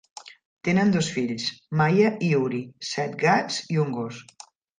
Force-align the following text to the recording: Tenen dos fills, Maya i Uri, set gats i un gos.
Tenen 0.69 0.93
dos 0.95 1.09
fills, 1.17 1.45
Maya 1.81 2.09
i 2.29 2.31
Uri, 2.39 2.63
set 2.93 3.15
gats 3.27 3.61
i 3.77 3.79
un 3.87 3.95
gos. 4.01 4.25